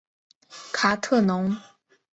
[0.73, 1.55] 卡特农。